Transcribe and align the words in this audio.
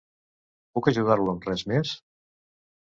Puc 0.77 0.89
ajudar-lo 0.93 1.31
amb 1.37 1.47
res 1.51 1.67
més? 1.75 1.95